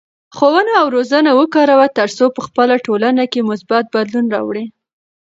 ښوونه 0.35 0.71
او 0.81 0.87
روزنه 0.95 1.31
وکاروه 1.39 1.87
ترڅو 1.97 2.25
په 2.35 2.41
خپله 2.47 2.75
ټولنه 2.85 3.23
کې 3.31 3.47
مثبت 3.51 3.83
بدلون 3.95 4.25
راوړې. 4.35 4.65